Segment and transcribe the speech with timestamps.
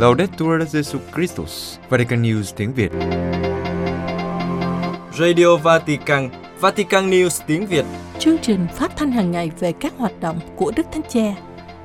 [0.00, 2.92] Laudetur Jesu Christus, Vatican News tiếng Việt.
[5.18, 6.30] Radio Vatican,
[6.60, 7.84] Vatican News tiếng Việt.
[8.18, 11.34] Chương trình phát thanh hàng ngày về các hoạt động của Đức Thánh Cha,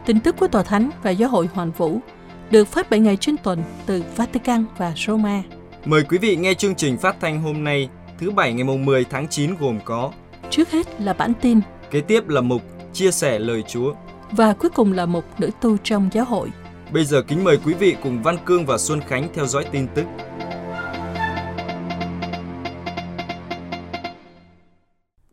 [0.06, 2.00] tin tức của Tòa Thánh và Giáo hội Hoàn Vũ,
[2.52, 5.44] được phát 7 ngày trên tuần từ Vatican và Roma.
[5.86, 7.90] Mời quý vị nghe chương trình phát thanh hôm nay,
[8.20, 10.12] thứ Bảy ngày mùng 10 tháng 9 gồm có
[10.50, 11.60] Trước hết là bản tin
[11.92, 12.62] Kế tiếp là mục
[12.94, 13.94] Chia sẻ lời Chúa.
[14.32, 16.52] và cuối cùng là một nữ tu trong giáo hội.
[16.94, 19.88] Bây giờ kính mời quý vị cùng Văn Cương và Xuân Khánh theo dõi tin
[19.96, 20.06] tức.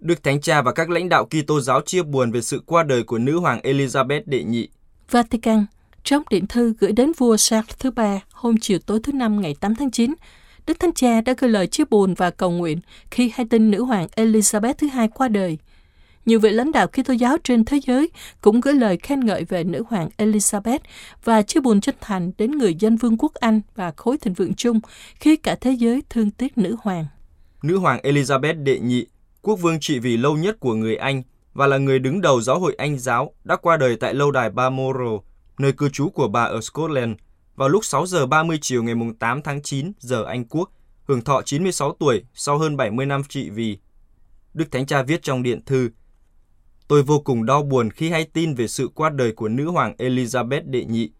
[0.00, 3.02] Đức Thánh Cha và các lãnh đạo Kitô giáo chia buồn về sự qua đời
[3.02, 4.68] của nữ hoàng Elizabeth đệ nhị.
[5.10, 5.66] Vatican,
[6.04, 9.56] trong điện thư gửi đến vua Charles thứ ba hôm chiều tối thứ Năm ngày
[9.60, 10.14] 8 tháng 9,
[10.66, 12.78] Đức Thánh Cha đã gửi lời chia buồn và cầu nguyện
[13.10, 15.58] khi hay tin nữ hoàng Elizabeth thứ hai qua đời.
[16.26, 19.64] Nhiều vị lãnh đạo Kitô giáo trên thế giới cũng gửi lời khen ngợi về
[19.64, 20.78] nữ hoàng Elizabeth
[21.24, 24.54] và chia buồn chân thành đến người dân Vương quốc Anh và khối thịnh vượng
[24.54, 24.80] chung
[25.14, 27.06] khi cả thế giới thương tiếc nữ hoàng.
[27.62, 29.06] Nữ hoàng Elizabeth đệ nhị,
[29.42, 31.22] quốc vương trị vì lâu nhất của người Anh
[31.54, 34.50] và là người đứng đầu giáo hội Anh giáo đã qua đời tại lâu đài
[34.50, 35.16] Balmoral,
[35.58, 37.12] nơi cư trú của bà ở Scotland,
[37.56, 40.70] vào lúc 6 giờ 30 chiều ngày 8 tháng 9 giờ Anh Quốc,
[41.04, 43.78] hưởng thọ 96 tuổi sau hơn 70 năm trị vì.
[44.54, 45.90] Đức Thánh Cha viết trong điện thư,
[46.92, 49.94] Tôi vô cùng đau buồn khi hay tin về sự qua đời của nữ hoàng
[49.98, 51.10] Elizabeth đệ nhị.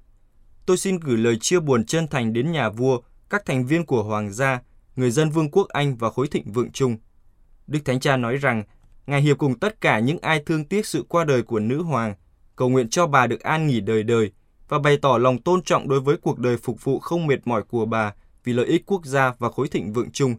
[0.67, 4.03] Tôi xin gửi lời chia buồn chân thành đến nhà vua, các thành viên của
[4.03, 4.61] hoàng gia,
[4.97, 6.97] người dân Vương quốc Anh và khối thịnh vượng chung.
[7.67, 8.65] Đức Thánh Cha nói rằng,
[9.07, 12.15] Ngài hiệp cùng tất cả những ai thương tiếc sự qua đời của nữ hoàng,
[12.57, 14.33] cầu nguyện cho bà được an nghỉ đời đời
[14.69, 17.63] và bày tỏ lòng tôn trọng đối với cuộc đời phục vụ không mệt mỏi
[17.63, 20.35] của bà vì lợi ích quốc gia và khối thịnh vượng chung.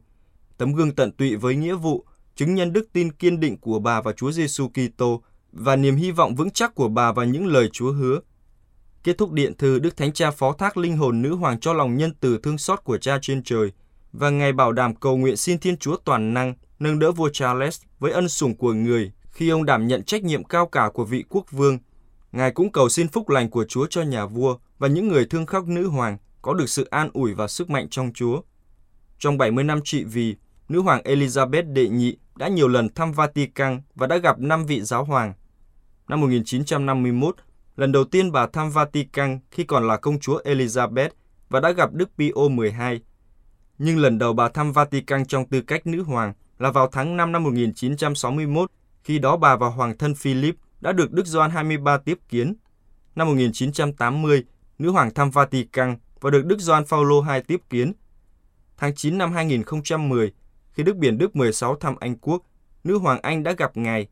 [0.57, 4.01] Tấm gương tận tụy với nghĩa vụ, chứng nhân đức tin kiên định của bà
[4.01, 7.69] và Chúa Giêsu Kitô và niềm hy vọng vững chắc của bà và những lời
[7.73, 8.19] Chúa hứa.
[9.03, 11.97] Kết thúc điện thư, Đức Thánh Cha phó thác linh hồn nữ hoàng cho lòng
[11.97, 13.71] nhân từ thương xót của Cha trên trời
[14.13, 17.81] và Ngài bảo đảm cầu nguyện xin Thiên Chúa toàn năng nâng đỡ vua Charles
[17.99, 21.23] với ân sủng của người khi ông đảm nhận trách nhiệm cao cả của vị
[21.29, 21.79] quốc vương.
[22.31, 25.45] Ngài cũng cầu xin phúc lành của Chúa cho nhà vua và những người thương
[25.45, 28.41] khóc nữ hoàng có được sự an ủi và sức mạnh trong Chúa.
[29.19, 30.35] Trong 70 năm trị vì,
[30.73, 34.81] nữ hoàng Elizabeth đệ nhị đã nhiều lần thăm Vatican và đã gặp 5 vị
[34.81, 35.33] giáo hoàng.
[36.07, 37.35] Năm 1951,
[37.75, 41.09] lần đầu tiên bà thăm Vatican khi còn là công chúa Elizabeth
[41.49, 43.01] và đã gặp Đức Pio XII.
[43.77, 47.31] Nhưng lần đầu bà thăm Vatican trong tư cách nữ hoàng là vào tháng 5
[47.31, 48.71] năm 1961,
[49.03, 52.53] khi đó bà và hoàng thân Philip đã được Đức Gioan 23 tiếp kiến.
[53.15, 54.43] Năm 1980,
[54.79, 57.93] nữ hoàng thăm Vatican và được Đức Gioan Phaolô II tiếp kiến.
[58.77, 60.33] Tháng 9 năm 2010,
[60.73, 62.43] khi Đức Biển Đức 16 thăm Anh Quốc,
[62.83, 64.07] nữ hoàng Anh đã gặp ngài.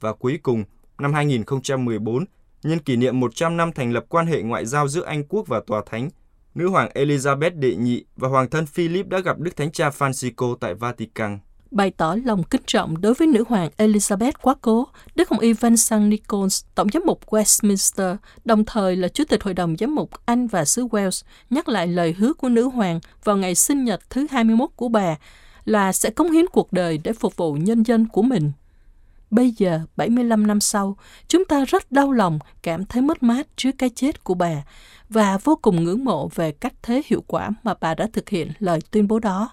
[0.00, 0.64] Và cuối cùng,
[0.98, 2.24] năm 2014,
[2.62, 5.60] nhân kỷ niệm 100 năm thành lập quan hệ ngoại giao giữa Anh Quốc và
[5.66, 6.10] Tòa Thánh,
[6.54, 10.56] nữ hoàng Elizabeth đệ nhị và hoàng thân Philip đã gặp Đức Thánh Cha Francisco
[10.56, 11.38] tại Vatican.
[11.70, 15.52] Bày tỏ lòng kính trọng đối với nữ hoàng Elizabeth quá cố, Đức Hồng Y
[15.52, 20.10] Vincent Nichols, Tổng giám mục Westminster, đồng thời là Chủ tịch Hội đồng Giám mục
[20.24, 24.00] Anh và xứ Wales, nhắc lại lời hứa của nữ hoàng vào ngày sinh nhật
[24.10, 25.16] thứ 21 của bà
[25.66, 28.52] là sẽ cống hiến cuộc đời để phục vụ nhân dân của mình.
[29.30, 30.96] Bây giờ, 75 năm sau,
[31.28, 34.64] chúng ta rất đau lòng, cảm thấy mất mát trước cái chết của bà
[35.08, 38.52] và vô cùng ngưỡng mộ về cách thế hiệu quả mà bà đã thực hiện
[38.58, 39.50] lời tuyên bố đó.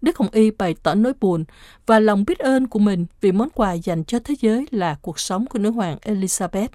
[0.00, 1.44] Đức Hồng Y bày tỏ nỗi buồn
[1.86, 5.20] và lòng biết ơn của mình vì món quà dành cho thế giới là cuộc
[5.20, 6.68] sống của nữ hoàng Elizabeth.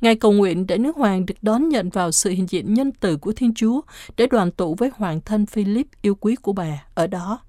[0.00, 3.16] Ngài cầu nguyện để nữ hoàng được đón nhận vào sự hiện diện nhân từ
[3.16, 3.80] của Thiên Chúa
[4.16, 7.40] để đoàn tụ với hoàng thân Philip yêu quý của bà ở đó.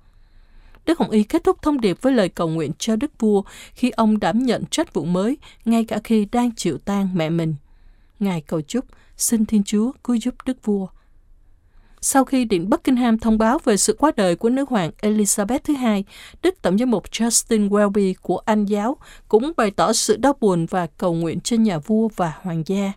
[0.89, 3.89] Đức Hồng Y kết thúc thông điệp với lời cầu nguyện cho Đức Vua khi
[3.89, 7.55] ông đảm nhận trách vụ mới, ngay cả khi đang chịu tang mẹ mình.
[8.19, 8.85] Ngài cầu chúc,
[9.17, 10.87] xin Thiên Chúa cứu giúp Đức Vua.
[12.01, 15.73] Sau khi Điện Buckingham thông báo về sự qua đời của nữ hoàng Elizabeth thứ
[15.73, 16.03] hai,
[16.43, 18.97] Đức Tổng giám mục Justin Welby của Anh giáo
[19.27, 22.91] cũng bày tỏ sự đau buồn và cầu nguyện cho nhà vua và hoàng gia.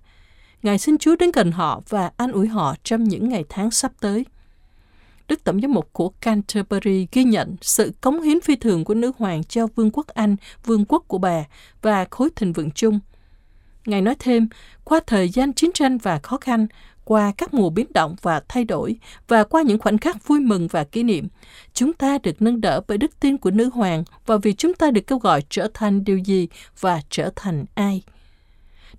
[0.62, 3.92] Ngài xin Chúa đến gần họ và an ủi họ trong những ngày tháng sắp
[4.00, 4.24] tới.
[5.32, 9.12] Đức Tổng giám mục của Canterbury ghi nhận sự cống hiến phi thường của nữ
[9.18, 11.44] hoàng cho Vương quốc Anh, vương quốc của bà
[11.82, 13.00] và khối thịnh vượng chung.
[13.86, 14.48] Ngài nói thêm,
[14.84, 16.66] qua thời gian chiến tranh và khó khăn,
[17.04, 18.96] qua các mùa biến động và thay đổi
[19.28, 21.28] và qua những khoảnh khắc vui mừng và kỷ niệm,
[21.74, 24.90] chúng ta được nâng đỡ bởi đức tin của nữ hoàng và vì chúng ta
[24.90, 26.48] được kêu gọi trở thành điều gì
[26.80, 28.02] và trở thành ai.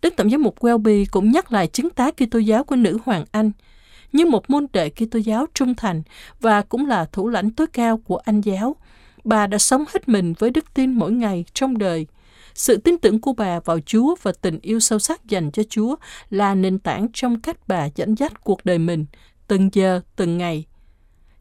[0.02, 3.26] Đức Tổng giám mục Welby cũng nhắc lại chứng tá Kitô giáo của nữ hoàng
[3.32, 3.52] Anh
[4.14, 6.02] như một môn đệ Kitô giáo trung thành
[6.42, 8.76] và cũng là thủ lãnh tối cao của Anh giáo.
[9.24, 12.08] Bà đã sống hết mình với đức tin mỗi ngày trong đời.
[12.54, 15.96] Sự tin tưởng của bà vào Chúa và tình yêu sâu sắc dành cho Chúa
[16.30, 19.06] là nền tảng trong cách bà dẫn dắt cuộc đời mình,
[19.48, 20.66] từng giờ, từng ngày.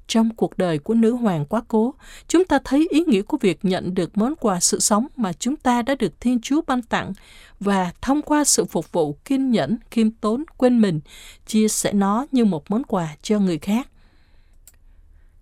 [0.07, 1.95] Trong cuộc đời của nữ hoàng quá cố,
[2.29, 5.57] chúng ta thấy ý nghĩa của việc nhận được món quà sự sống mà chúng
[5.57, 7.13] ta đã được Thiên Chúa ban tặng
[7.61, 11.01] và thông qua sự phục vụ kiên nhẫn, khiêm tốn, quên mình,
[11.47, 13.89] chia sẻ nó như một món quà cho người khác.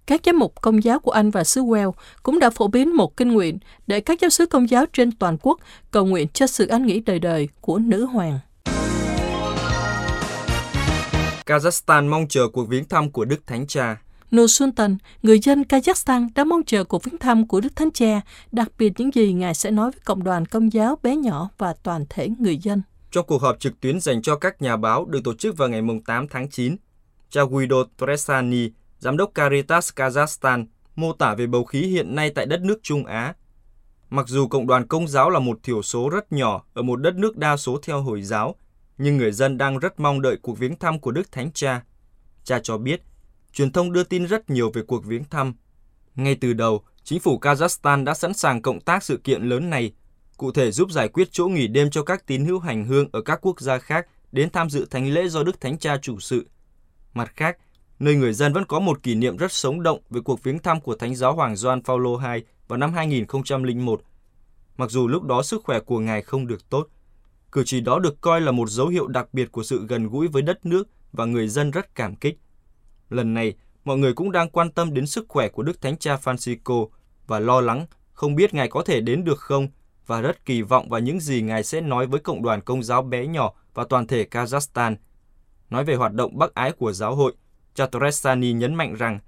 [0.07, 1.93] Các giám mục công giáo của Anh và xứ Wales
[2.23, 5.37] cũng đã phổ biến một kinh nguyện để các giáo sứ công giáo trên toàn
[5.43, 5.59] quốc
[5.91, 8.39] cầu nguyện cho sự an nghỉ đời đời của nữ hoàng.
[11.47, 13.97] Kazakhstan mong chờ cuộc viếng thăm của Đức Thánh Cha.
[14.37, 18.21] Nursultan, người dân Kazakhstan đã mong chờ cuộc viếng thăm của Đức Thánh Cha,
[18.53, 21.75] đặc biệt những gì Ngài sẽ nói với cộng đoàn công giáo bé nhỏ và
[21.82, 22.82] toàn thể người dân.
[23.11, 25.82] Trong cuộc họp trực tuyến dành cho các nhà báo được tổ chức vào ngày
[26.06, 26.77] 8 tháng 9,
[27.31, 30.67] cha Guido Tresani, giám đốc Caritas Kazakhstan,
[30.97, 33.35] mô tả về bầu khí hiện nay tại đất nước Trung Á.
[34.11, 37.15] Mặc dù cộng đoàn công giáo là một thiểu số rất nhỏ ở một đất
[37.15, 38.55] nước đa số theo Hồi giáo,
[38.99, 41.83] nhưng người dân đang rất mong đợi cuộc viếng thăm của Đức Thánh Cha.
[42.44, 43.03] Cha cho biết,
[43.52, 45.55] truyền thông đưa tin rất nhiều về cuộc viếng thăm.
[46.14, 49.93] Ngay từ đầu, chính phủ Kazakhstan đã sẵn sàng cộng tác sự kiện lớn này,
[50.37, 53.23] cụ thể giúp giải quyết chỗ nghỉ đêm cho các tín hữu hành hương ở
[53.23, 56.47] các quốc gia khác đến tham dự thánh lễ do Đức Thánh Cha chủ sự.
[57.14, 57.58] Mặt khác,
[57.99, 60.81] nơi người dân vẫn có một kỷ niệm rất sống động về cuộc viếng thăm
[60.81, 64.02] của Thánh giáo Hoàng Gioan Phaolô II vào năm 2001.
[64.76, 66.88] Mặc dù lúc đó sức khỏe của ngài không được tốt,
[67.52, 70.29] cử chỉ đó được coi là một dấu hiệu đặc biệt của sự gần gũi
[70.29, 72.38] với đất nước và người dân rất cảm kích.
[73.11, 73.55] Lần này,
[73.85, 76.89] mọi người cũng đang quan tâm đến sức khỏe của Đức Thánh Cha Francisco
[77.27, 79.69] và lo lắng không biết Ngài có thể đến được không
[80.07, 83.03] và rất kỳ vọng vào những gì Ngài sẽ nói với cộng đoàn công giáo
[83.03, 84.97] bé nhỏ và toàn thể Kazakhstan.
[85.71, 87.35] Nói về hoạt động bác ái của giáo hội,
[87.75, 89.19] cha Torresani nhấn mạnh rằng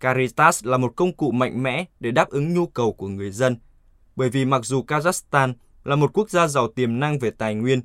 [0.00, 3.56] Caritas là một công cụ mạnh mẽ để đáp ứng nhu cầu của người dân,
[4.16, 5.54] bởi vì mặc dù Kazakhstan
[5.84, 7.80] là một quốc gia giàu tiềm năng về tài nguyên,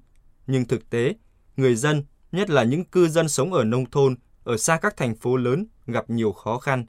[0.48, 1.14] nhưng thực tế,
[1.58, 5.16] người dân, nhất là những cư dân sống ở nông thôn, ở xa các thành
[5.16, 6.86] phố lớn gặp nhiều khó khăn.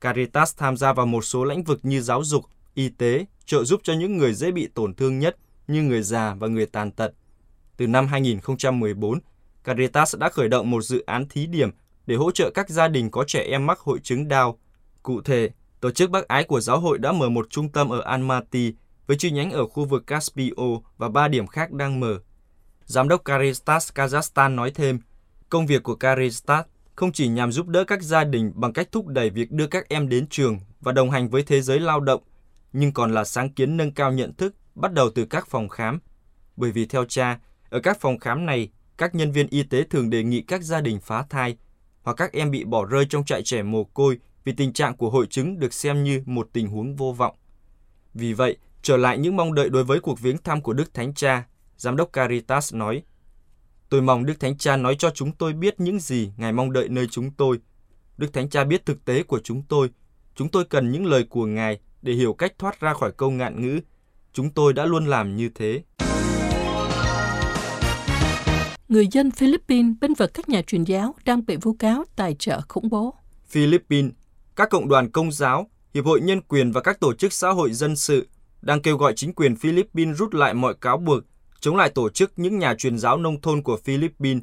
[0.00, 2.44] Caritas tham gia vào một số lĩnh vực như giáo dục,
[2.74, 5.36] y tế, trợ giúp cho những người dễ bị tổn thương nhất
[5.68, 7.12] như người già và người tàn tật.
[7.76, 9.18] Từ năm 2014,
[9.64, 11.70] Caritas đã khởi động một dự án thí điểm
[12.06, 14.58] để hỗ trợ các gia đình có trẻ em mắc hội chứng đau.
[15.02, 15.50] Cụ thể,
[15.84, 18.74] Tổ chức Bác Ái của Giáo hội đã mở một trung tâm ở Almaty
[19.06, 22.18] với chi nhánh ở khu vực Caspio và ba điểm khác đang mở.
[22.84, 24.98] Giám đốc Caritas Kazakhstan nói thêm,
[25.54, 29.06] công việc của Caritas không chỉ nhằm giúp đỡ các gia đình bằng cách thúc
[29.06, 32.22] đẩy việc đưa các em đến trường và đồng hành với thế giới lao động,
[32.72, 35.98] nhưng còn là sáng kiến nâng cao nhận thức bắt đầu từ các phòng khám.
[36.56, 38.68] Bởi vì theo cha, ở các phòng khám này,
[38.98, 41.56] các nhân viên y tế thường đề nghị các gia đình phá thai
[42.02, 45.10] hoặc các em bị bỏ rơi trong trại trẻ mồ côi vì tình trạng của
[45.10, 47.34] hội chứng được xem như một tình huống vô vọng.
[48.14, 51.14] Vì vậy, trở lại những mong đợi đối với cuộc viếng thăm của Đức Thánh
[51.14, 51.46] Cha,
[51.76, 53.02] Giám đốc Caritas nói,
[53.94, 56.88] Tôi mong Đức Thánh Cha nói cho chúng tôi biết những gì Ngài mong đợi
[56.88, 57.58] nơi chúng tôi.
[58.16, 59.90] Đức Thánh Cha biết thực tế của chúng tôi.
[60.34, 63.62] Chúng tôi cần những lời của Ngài để hiểu cách thoát ra khỏi câu ngạn
[63.62, 63.80] ngữ.
[64.32, 65.82] Chúng tôi đã luôn làm như thế.
[68.88, 72.60] Người dân Philippines bên vực các nhà truyền giáo đang bị vu cáo tài trợ
[72.68, 73.14] khủng bố.
[73.46, 74.12] Philippines,
[74.56, 77.72] các cộng đoàn công giáo, hiệp hội nhân quyền và các tổ chức xã hội
[77.72, 78.28] dân sự
[78.62, 81.24] đang kêu gọi chính quyền Philippines rút lại mọi cáo buộc
[81.64, 84.42] chống lại tổ chức những nhà truyền giáo nông thôn của Philippines,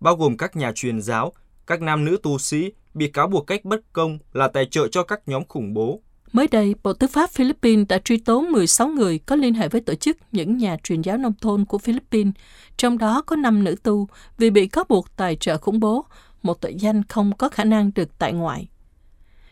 [0.00, 1.32] bao gồm các nhà truyền giáo,
[1.66, 5.02] các nam nữ tu sĩ bị cáo buộc cách bất công là tài trợ cho
[5.02, 6.00] các nhóm khủng bố.
[6.32, 9.80] Mới đây, Bộ Tư pháp Philippines đã truy tố 16 người có liên hệ với
[9.80, 12.34] tổ chức những nhà truyền giáo nông thôn của Philippines,
[12.76, 16.04] trong đó có 5 nữ tu vì bị cáo buộc tài trợ khủng bố,
[16.42, 18.68] một tội danh không có khả năng được tại ngoại.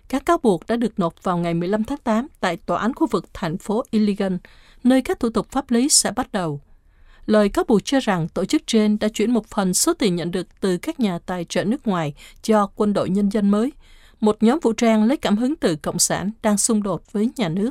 [0.09, 3.07] Các cáo buộc đã được nộp vào ngày 15 tháng 8 tại Tòa án khu
[3.07, 4.39] vực thành phố Iligan,
[4.85, 6.61] nơi các thủ tục pháp lý sẽ bắt đầu.
[7.27, 10.31] Lời cáo buộc cho rằng tổ chức trên đã chuyển một phần số tiền nhận
[10.31, 13.73] được từ các nhà tài trợ nước ngoài cho quân đội nhân dân mới,
[14.21, 17.49] một nhóm vũ trang lấy cảm hứng từ Cộng sản đang xung đột với nhà
[17.49, 17.71] nước.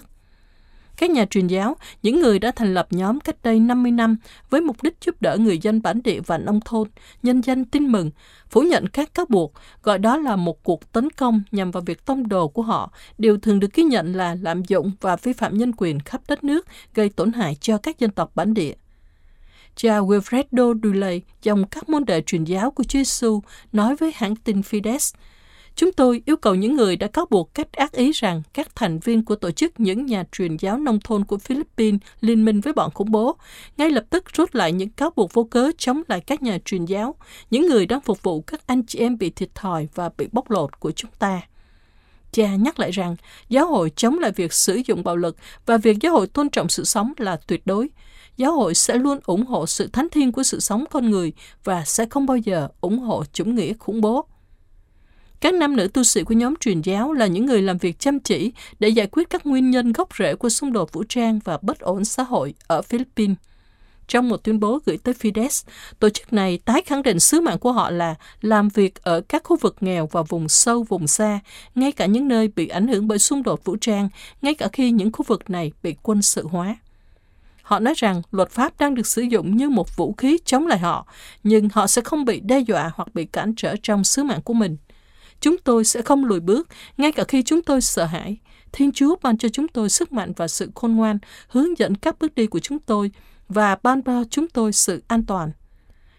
[0.98, 4.18] Các nhà truyền giáo, những người đã thành lập nhóm cách đây 50 năm
[4.50, 6.88] với mục đích giúp đỡ người dân bản địa và nông thôn,
[7.24, 8.12] nhân dân tin mừng,
[8.50, 12.06] phủ nhận các cáo buộc, gọi đó là một cuộc tấn công nhằm vào việc
[12.06, 15.58] tông đồ của họ, đều thường được ghi nhận là lạm dụng và vi phạm
[15.58, 18.74] nhân quyền khắp đất nước, gây tổn hại cho các dân tộc bản địa.
[19.76, 23.42] Cha Wilfredo Duley, dòng các môn đệ truyền giáo của Chúa Giêsu,
[23.72, 25.14] nói với hãng tin Fides,
[25.76, 29.00] Chúng tôi yêu cầu những người đã cáo buộc cách ác ý rằng các thành
[29.00, 32.74] viên của tổ chức những nhà truyền giáo nông thôn của Philippines liên minh với
[32.74, 33.38] bọn khủng bố,
[33.78, 36.86] ngay lập tức rút lại những cáo buộc vô cớ chống lại các nhà truyền
[36.86, 37.16] giáo,
[37.52, 40.52] những người đang phục vụ các anh chị em bị thiệt thòi và bị bóc
[40.52, 41.42] lột của chúng ta.
[42.32, 43.16] Cha nhắc lại rằng
[43.50, 46.70] giáo hội chống lại việc sử dụng bạo lực và việc giáo hội tôn trọng
[46.70, 47.90] sự sống là tuyệt đối.
[48.38, 51.84] Giáo hội sẽ luôn ủng hộ sự thánh thiên của sự sống con người và
[51.86, 54.26] sẽ không bao giờ ủng hộ chủ nghĩa khủng bố.
[55.40, 58.20] Các nam nữ tu sĩ của nhóm truyền giáo là những người làm việc chăm
[58.20, 61.58] chỉ để giải quyết các nguyên nhân gốc rễ của xung đột vũ trang và
[61.62, 63.38] bất ổn xã hội ở Philippines.
[64.08, 65.68] Trong một tuyên bố gửi tới Fidesz,
[66.00, 69.44] tổ chức này tái khẳng định sứ mạng của họ là làm việc ở các
[69.44, 71.40] khu vực nghèo và vùng sâu, vùng xa,
[71.76, 74.10] ngay cả những nơi bị ảnh hưởng bởi xung đột vũ trang,
[74.42, 76.76] ngay cả khi những khu vực này bị quân sự hóa.
[77.66, 80.80] Họ nói rằng luật pháp đang được sử dụng như một vũ khí chống lại
[80.80, 81.06] họ,
[81.44, 84.54] nhưng họ sẽ không bị đe dọa hoặc bị cản trở trong sứ mạng của
[84.54, 84.78] mình.
[85.42, 86.68] Chúng tôi sẽ không lùi bước,
[86.98, 88.38] ngay cả khi chúng tôi sợ hãi.
[88.72, 91.18] Thiên Chúa ban cho chúng tôi sức mạnh và sự khôn ngoan,
[91.48, 93.12] hướng dẫn các bước đi của chúng tôi
[93.50, 95.52] và ban cho chúng tôi sự an toàn.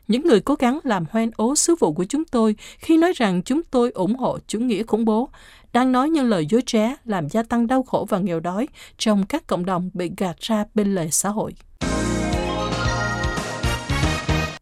[0.08, 3.42] Những người cố gắng làm hoen ố sứ vụ của chúng tôi khi nói rằng
[3.42, 5.30] chúng tôi ủng hộ chủ nghĩa khủng bố,
[5.76, 8.68] đang nói những lời dối trá làm gia tăng đau khổ và nghèo đói
[8.98, 11.54] trong các cộng đồng bị gạt ra bên lề xã hội.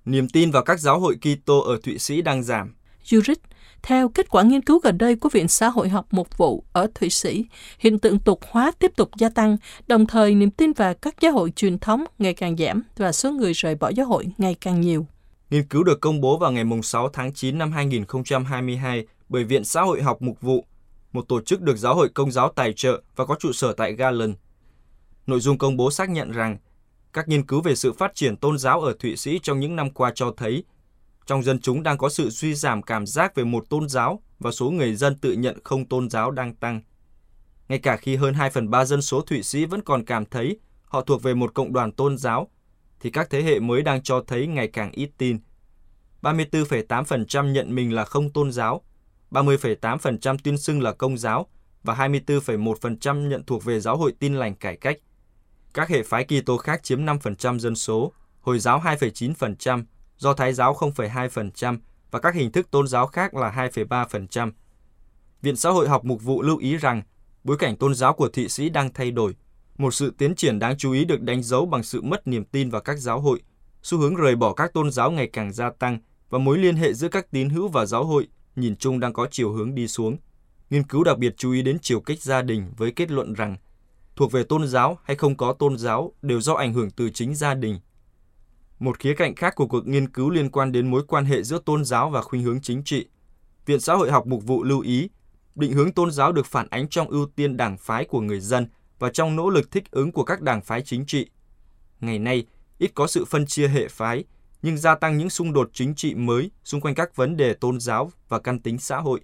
[0.05, 2.75] Niềm tin vào các giáo hội Kitô ở Thụy Sĩ đang giảm.
[3.05, 3.35] Zurich,
[3.83, 6.87] theo kết quả nghiên cứu gần đây của Viện Xã hội học Mục vụ ở
[6.95, 7.45] Thụy Sĩ,
[7.79, 9.57] hiện tượng tục hóa tiếp tục gia tăng,
[9.87, 13.33] đồng thời niềm tin vào các giáo hội truyền thống ngày càng giảm và số
[13.33, 15.07] người rời bỏ giáo hội ngày càng nhiều.
[15.51, 19.83] Nghiên cứu được công bố vào ngày 6 tháng 9 năm 2022 bởi Viện Xã
[19.83, 20.65] hội học Mục vụ,
[21.15, 23.93] một tổ chức được giáo hội công giáo tài trợ và có trụ sở tại
[23.93, 24.35] Galen.
[25.27, 26.59] Nội dung công bố xác nhận rằng
[27.13, 29.91] các nghiên cứu về sự phát triển tôn giáo ở Thụy Sĩ trong những năm
[29.91, 30.65] qua cho thấy
[31.27, 34.51] trong dân chúng đang có sự suy giảm cảm giác về một tôn giáo và
[34.51, 36.81] số người dân tự nhận không tôn giáo đang tăng.
[37.69, 40.59] Ngay cả khi hơn 2 phần 3 dân số Thụy Sĩ vẫn còn cảm thấy
[40.85, 42.51] họ thuộc về một cộng đoàn tôn giáo,
[43.01, 45.39] thì các thế hệ mới đang cho thấy ngày càng ít tin.
[46.23, 48.85] 34,8% nhận mình là không tôn giáo,
[49.35, 51.47] 30,8% tuyên xưng là công giáo
[51.83, 54.99] và 24,1% nhận thuộc về giáo hội tin lành cải cách.
[55.75, 59.85] Các hệ phái Kitô khác chiếm 5% dân số, Hồi giáo 2,9%,
[60.17, 61.79] Do Thái giáo 0,2%
[62.11, 64.51] và các hình thức tôn giáo khác là 2,3%.
[65.43, 67.03] Viện Xã hội học mục vụ lưu ý rằng
[67.45, 69.35] bối cảnh tôn giáo của Thụy Sĩ đang thay đổi.
[69.79, 72.71] Một sự tiến triển đáng chú ý được đánh dấu bằng sự mất niềm tin
[72.71, 73.41] vào các giáo hội,
[73.83, 75.99] xu hướng rời bỏ các tôn giáo ngày càng gia tăng
[76.31, 79.27] và mối liên hệ giữa các tín hữu và giáo hội nhìn chung đang có
[79.31, 80.17] chiều hướng đi xuống.
[80.71, 83.57] Nghiên cứu đặc biệt chú ý đến chiều kích gia đình với kết luận rằng
[84.17, 87.35] thuộc về tôn giáo hay không có tôn giáo đều do ảnh hưởng từ chính
[87.35, 87.79] gia đình
[88.79, 91.59] một khía cạnh khác của cuộc nghiên cứu liên quan đến mối quan hệ giữa
[91.59, 93.07] tôn giáo và khuynh hướng chính trị.
[93.67, 95.09] Viện Xã hội học mục vụ lưu ý,
[95.55, 98.69] định hướng tôn giáo được phản ánh trong ưu tiên đảng phái của người dân
[98.99, 101.31] và trong nỗ lực thích ứng của các đảng phái chính trị.
[102.01, 102.47] Ngày nay,
[102.79, 104.25] ít có sự phân chia hệ phái,
[104.65, 107.81] nhưng gia tăng những xung đột chính trị mới xung quanh các vấn đề tôn
[107.81, 109.21] giáo và căn tính xã hội.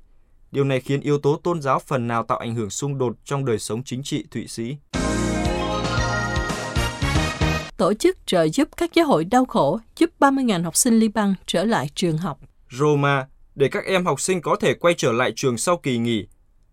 [0.53, 3.45] Điều này khiến yếu tố tôn giáo phần nào tạo ảnh hưởng xung đột trong
[3.45, 4.77] đời sống chính trị Thụy Sĩ
[7.77, 11.65] tổ chức trợ giúp các giáo hội đau khổ giúp 30.000 học sinh Liban trở
[11.65, 12.39] lại trường học.
[12.71, 16.27] Roma, để các em học sinh có thể quay trở lại trường sau kỳ nghỉ,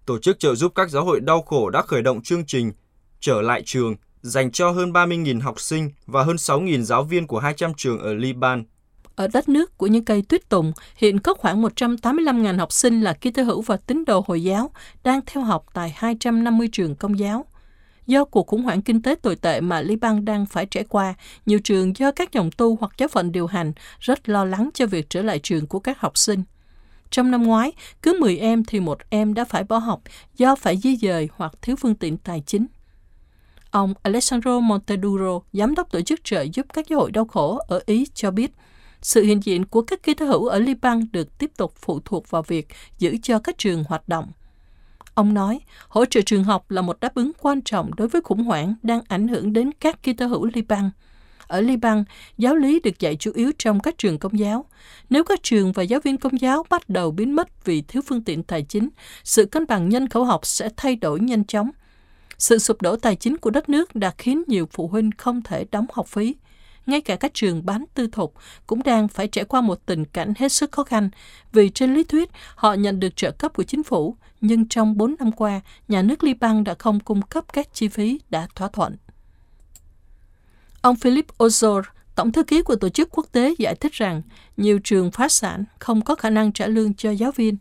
[0.05, 2.71] tổ chức trợ giúp các giáo hội đau khổ đã khởi động chương trình
[3.19, 3.95] Trở lại trường
[4.27, 8.13] dành cho hơn 30.000 học sinh và hơn 6.000 giáo viên của 200 trường ở
[8.13, 8.63] Liban.
[9.15, 13.13] Ở đất nước của những cây tuyết tùng, hiện có khoảng 185.000 học sinh là
[13.13, 14.71] Kitô hữu và tín đồ Hồi giáo
[15.03, 17.45] đang theo học tại 250 trường công giáo.
[18.07, 21.13] Do cuộc khủng hoảng kinh tế tồi tệ mà Liban đang phải trải qua,
[21.45, 24.85] nhiều trường do các dòng tu hoặc giáo phận điều hành rất lo lắng cho
[24.85, 26.43] việc trở lại trường của các học sinh.
[27.09, 30.01] Trong năm ngoái, cứ 10 em thì một em đã phải bỏ học
[30.37, 32.65] do phải di dời hoặc thiếu phương tiện tài chính.
[33.71, 37.79] Ông Alessandro Monteduro, giám đốc tổ chức trợ giúp các giáo hội đau khổ ở
[37.85, 38.51] Ý cho biết,
[39.01, 42.41] sự hiện diện của các kỹ hữu ở Liban được tiếp tục phụ thuộc vào
[42.41, 42.67] việc
[42.99, 44.31] giữ cho các trường hoạt động.
[45.13, 48.43] Ông nói, hỗ trợ trường học là một đáp ứng quan trọng đối với khủng
[48.43, 50.89] hoảng đang ảnh hưởng đến các Kitô hữu Liban.
[51.47, 52.03] Ở Liban,
[52.37, 54.65] giáo lý được dạy chủ yếu trong các trường công giáo.
[55.09, 58.23] Nếu các trường và giáo viên công giáo bắt đầu biến mất vì thiếu phương
[58.23, 58.89] tiện tài chính,
[59.23, 61.69] sự cân bằng nhân khẩu học sẽ thay đổi nhanh chóng.
[62.37, 65.65] Sự sụp đổ tài chính của đất nước đã khiến nhiều phụ huynh không thể
[65.71, 66.35] đóng học phí.
[66.85, 68.33] Ngay cả các trường bán tư thục
[68.67, 71.09] cũng đang phải trải qua một tình cảnh hết sức khó khăn
[71.51, 75.15] vì trên lý thuyết họ nhận được trợ cấp của chính phủ, nhưng trong 4
[75.19, 78.95] năm qua, nhà nước Liban đã không cung cấp các chi phí đã thỏa thuận.
[80.81, 81.81] Ông Philip Ozor,
[82.15, 84.21] Tổng thư ký của Tổ chức Quốc tế giải thích rằng
[84.57, 87.57] nhiều trường phá sản không có khả năng trả lương cho giáo viên.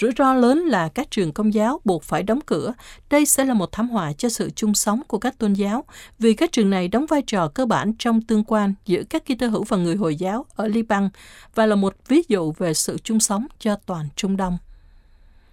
[0.00, 2.74] Rủi ro lớn là các trường công giáo buộc phải đóng cửa.
[3.10, 5.84] Đây sẽ là một thảm họa cho sự chung sống của các tôn giáo,
[6.18, 9.46] vì các trường này đóng vai trò cơ bản trong tương quan giữa các Kitô
[9.46, 11.08] hữu và người Hồi giáo ở Liban
[11.54, 14.58] và là một ví dụ về sự chung sống cho toàn Trung Đông.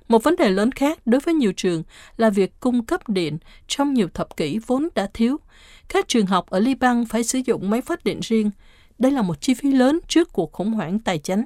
[0.07, 1.83] Một vấn đề lớn khác đối với nhiều trường
[2.17, 5.37] là việc cung cấp điện trong nhiều thập kỷ vốn đã thiếu.
[5.89, 8.51] Các trường học ở Liban phải sử dụng máy phát điện riêng.
[8.99, 11.43] Đây là một chi phí lớn trước cuộc khủng hoảng tài chính.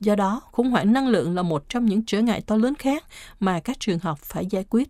[0.00, 3.04] Do đó, khủng hoảng năng lượng là một trong những trở ngại to lớn khác
[3.40, 4.88] mà các trường học phải giải quyết.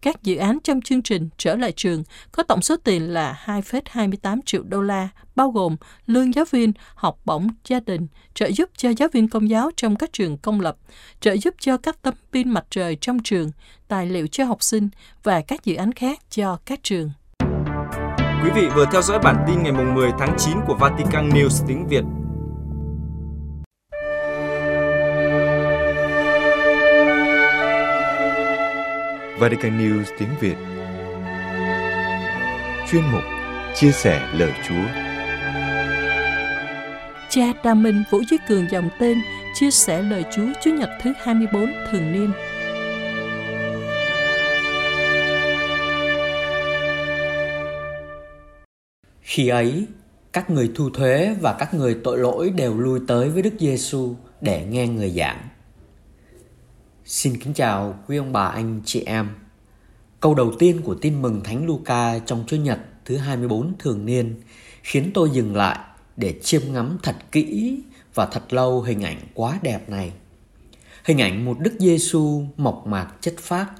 [0.00, 4.40] Các dự án trong chương trình Trở lại trường có tổng số tiền là 2,28
[4.46, 8.90] triệu đô la, bao gồm lương giáo viên, học bổng gia đình, trợ giúp cho
[8.96, 10.76] giáo viên công giáo trong các trường công lập,
[11.20, 13.50] trợ giúp cho các tấm pin mặt trời trong trường,
[13.88, 14.88] tài liệu cho học sinh
[15.22, 17.10] và các dự án khác cho các trường.
[18.44, 21.88] Quý vị vừa theo dõi bản tin ngày 10 tháng 9 của Vatican News tiếng
[21.88, 22.04] Việt
[29.38, 30.56] Vatican News tiếng Việt.
[32.90, 33.22] Chuyên mục
[33.74, 34.84] Chia sẻ lời Chúa.
[37.30, 39.18] Cha Đa Minh Vũ Duy Cường dòng tên
[39.54, 42.32] Chia sẻ lời Chúa Chúa Nhật thứ 24 thường niên.
[49.20, 49.86] Khi ấy,
[50.32, 54.14] các người thu thuế và các người tội lỗi đều lui tới với Đức Giêsu
[54.40, 55.48] để nghe người giảng.
[57.08, 59.28] Xin kính chào quý ông bà, anh, chị em.
[60.20, 64.34] Câu đầu tiên của tin mừng Thánh Luca trong Chúa Nhật thứ 24 thường niên
[64.82, 65.78] khiến tôi dừng lại
[66.16, 67.78] để chiêm ngắm thật kỹ
[68.14, 70.12] và thật lâu hình ảnh quá đẹp này.
[71.04, 73.70] Hình ảnh một Đức Giêsu mộc mạc chất phác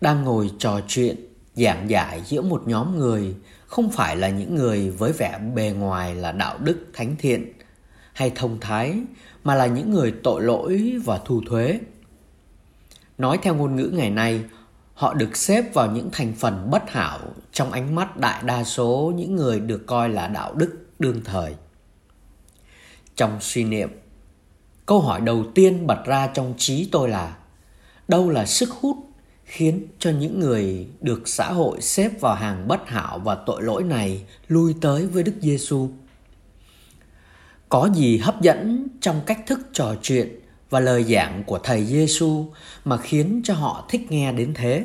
[0.00, 1.16] đang ngồi trò chuyện,
[1.54, 3.34] giảng giải giữa một nhóm người,
[3.66, 7.52] không phải là những người với vẻ bề ngoài là đạo đức thánh thiện
[8.12, 8.94] hay thông thái,
[9.44, 11.80] mà là những người tội lỗi và thu thuế
[13.20, 14.44] Nói theo ngôn ngữ ngày nay,
[14.94, 17.18] họ được xếp vào những thành phần bất hảo
[17.52, 21.54] trong ánh mắt đại đa số những người được coi là đạo đức đương thời.
[23.16, 23.90] Trong suy niệm,
[24.86, 27.36] câu hỏi đầu tiên bật ra trong trí tôi là
[28.08, 28.96] đâu là sức hút
[29.44, 33.82] khiến cho những người được xã hội xếp vào hàng bất hảo và tội lỗi
[33.82, 35.88] này lui tới với Đức Giêsu?
[37.68, 40.39] Có gì hấp dẫn trong cách thức trò chuyện
[40.70, 42.46] và lời giảng của thầy Giêsu
[42.84, 44.84] mà khiến cho họ thích nghe đến thế.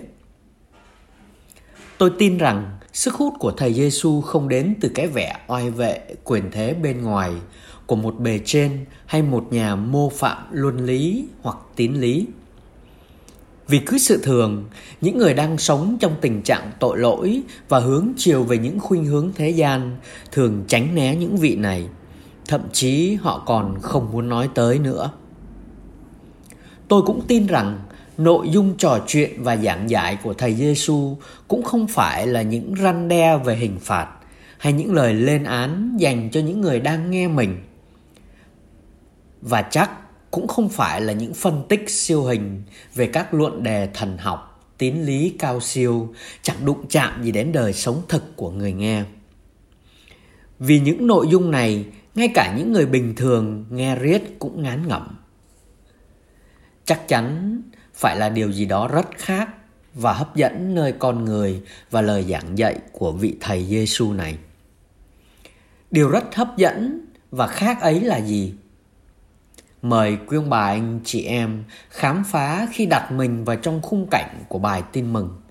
[1.98, 6.02] Tôi tin rằng sức hút của thầy Giêsu không đến từ cái vẻ oai vệ
[6.24, 7.32] quyền thế bên ngoài
[7.86, 12.28] của một bề trên hay một nhà mô phạm luân lý hoặc tín lý.
[13.68, 14.66] Vì cứ sự thường,
[15.02, 19.06] những người đang sống trong tình trạng tội lỗi và hướng chiều về những khuynh
[19.06, 19.98] hướng thế gian
[20.32, 21.88] thường tránh né những vị này,
[22.48, 25.12] thậm chí họ còn không muốn nói tới nữa.
[26.88, 27.80] Tôi cũng tin rằng
[28.18, 31.18] nội dung trò chuyện và giảng dạy của thầy Giêsu
[31.48, 34.08] cũng không phải là những răn đe về hình phạt
[34.58, 37.58] hay những lời lên án dành cho những người đang nghe mình.
[39.42, 39.92] Và chắc
[40.32, 42.64] cũng không phải là những phân tích siêu hình
[42.96, 47.52] về các luận đề thần học, tín lý cao siêu chẳng đụng chạm gì đến
[47.52, 49.04] đời sống thực của người nghe.
[50.60, 54.88] Vì những nội dung này, ngay cả những người bình thường nghe riết cũng ngán
[54.88, 55.18] ngẩm
[56.86, 57.62] chắc chắn
[57.94, 59.50] phải là điều gì đó rất khác
[59.94, 64.38] và hấp dẫn nơi con người và lời giảng dạy của vị thầy Giêsu này.
[65.92, 68.54] Điều rất hấp dẫn và khác ấy là gì?
[69.82, 74.08] Mời quý ông bà, anh chị em khám phá khi đặt mình vào trong khung
[74.08, 75.42] cảnh của bài tin mừng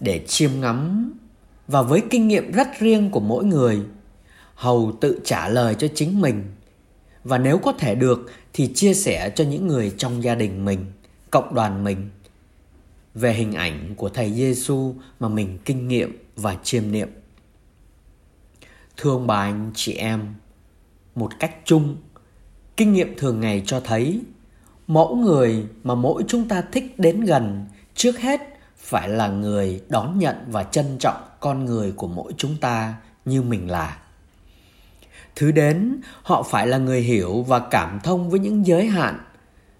[0.00, 1.12] để chiêm ngắm
[1.68, 3.80] và với kinh nghiệm rất riêng của mỗi người,
[4.54, 6.44] hầu tự trả lời cho chính mình
[7.26, 10.86] và nếu có thể được thì chia sẻ cho những người trong gia đình mình,
[11.30, 12.10] cộng đoàn mình
[13.14, 17.08] về hình ảnh của thầy Giêsu mà mình kinh nghiệm và chiêm niệm.
[18.96, 20.34] Thưa ông bà anh chị em,
[21.14, 21.96] một cách chung,
[22.76, 24.20] kinh nghiệm thường ngày cho thấy
[24.86, 28.40] mẫu người mà mỗi chúng ta thích đến gần trước hết
[28.76, 33.42] phải là người đón nhận và trân trọng con người của mỗi chúng ta như
[33.42, 33.98] mình là
[35.36, 39.18] thứ đến, họ phải là người hiểu và cảm thông với những giới hạn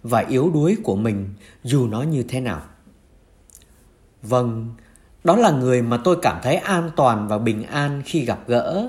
[0.03, 1.29] và yếu đuối của mình,
[1.65, 2.63] dù nó như thế nào.
[4.23, 4.75] Vâng
[5.27, 8.89] đó là người mà tôi cảm thấy an toàn và bình an khi gặp gỡ,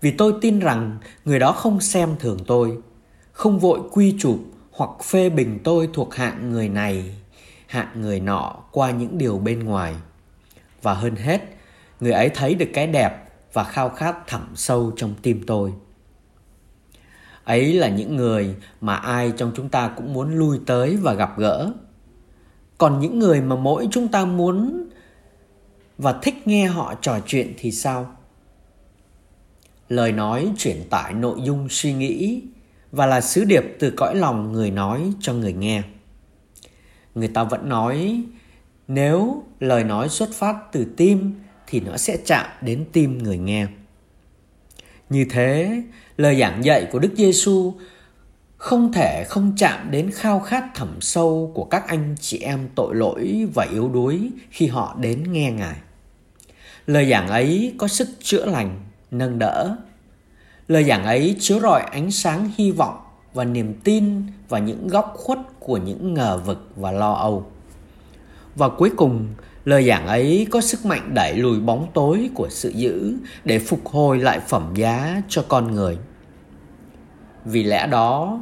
[0.00, 2.78] vì tôi tin rằng người đó không xem thường tôi,
[3.32, 4.38] không vội quy chụp
[4.70, 7.14] hoặc phê bình tôi thuộc hạng người này,
[7.66, 9.94] hạng người nọ qua những điều bên ngoài.
[10.82, 11.40] Và hơn hết,
[12.00, 15.72] người ấy thấy được cái đẹp và khao khát thẳm sâu trong tim tôi
[17.46, 21.38] ấy là những người mà ai trong chúng ta cũng muốn lui tới và gặp
[21.38, 21.72] gỡ.
[22.78, 24.88] Còn những người mà mỗi chúng ta muốn
[25.98, 28.16] và thích nghe họ trò chuyện thì sao?
[29.88, 32.42] Lời nói truyền tải nội dung suy nghĩ
[32.92, 35.82] và là sứ điệp từ cõi lòng người nói cho người nghe.
[37.14, 38.22] Người ta vẫn nói,
[38.88, 41.34] nếu lời nói xuất phát từ tim
[41.66, 43.66] thì nó sẽ chạm đến tim người nghe.
[45.10, 45.82] Như thế,
[46.16, 47.74] lời giảng dạy của Đức Giêsu
[48.56, 52.94] không thể không chạm đến khao khát thẳm sâu của các anh chị em tội
[52.94, 55.76] lỗi và yếu đuối khi họ đến nghe Ngài.
[56.86, 59.76] Lời giảng ấy có sức chữa lành, nâng đỡ.
[60.68, 62.96] Lời giảng ấy chiếu rọi ánh sáng hy vọng
[63.34, 67.46] và niềm tin vào những góc khuất của những ngờ vực và lo âu.
[68.54, 69.26] Và cuối cùng,
[69.66, 73.86] lời giảng ấy có sức mạnh đẩy lùi bóng tối của sự dữ để phục
[73.86, 75.98] hồi lại phẩm giá cho con người.
[77.44, 78.40] Vì lẽ đó,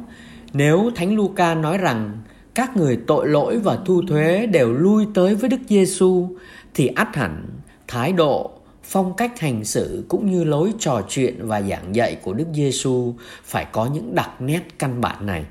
[0.53, 2.17] nếu Thánh Luca nói rằng
[2.55, 6.29] các người tội lỗi và thu thuế đều lui tới với Đức Giêsu
[6.73, 7.45] thì ắt hẳn
[7.87, 8.51] thái độ,
[8.83, 13.13] phong cách hành xử cũng như lối trò chuyện và giảng dạy của Đức Giêsu
[13.43, 15.45] phải có những đặc nét căn bản này.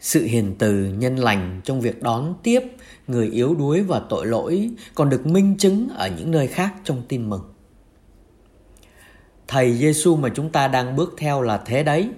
[0.00, 2.60] Sự hiền từ nhân lành trong việc đón tiếp
[3.06, 7.02] người yếu đuối và tội lỗi còn được minh chứng ở những nơi khác trong
[7.08, 7.42] tin mừng.
[9.48, 12.10] Thầy Giêsu mà chúng ta đang bước theo là thế đấy.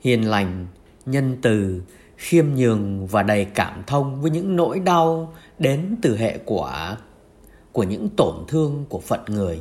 [0.00, 0.66] Hiền lành,
[1.06, 1.82] nhân từ,
[2.16, 6.96] khiêm nhường và đầy cảm thông với những nỗi đau đến từ hệ quả
[7.72, 9.60] của những tổn thương của phận người.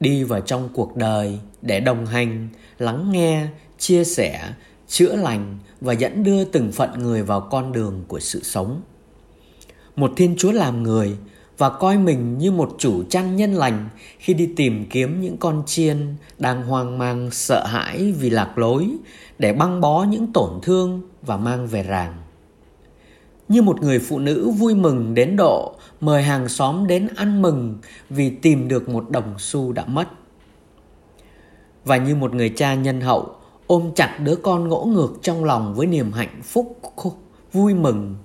[0.00, 3.46] Đi vào trong cuộc đời để đồng hành, lắng nghe,
[3.78, 4.52] chia sẻ,
[4.94, 8.82] chữa lành và dẫn đưa từng phận người vào con đường của sự sống.
[9.96, 11.16] Một Thiên Chúa làm người
[11.58, 15.62] và coi mình như một chủ trang nhân lành khi đi tìm kiếm những con
[15.66, 18.88] chiên đang hoang mang, sợ hãi vì lạc lối
[19.38, 22.14] để băng bó những tổn thương và mang về ràng.
[23.48, 27.78] Như một người phụ nữ vui mừng đến độ, mời hàng xóm đến ăn mừng
[28.10, 30.08] vì tìm được một đồng xu đã mất.
[31.84, 35.74] Và như một người cha nhân hậu ôm chặt đứa con ngỗ ngược trong lòng
[35.74, 36.78] với niềm hạnh phúc
[37.52, 38.16] vui mừng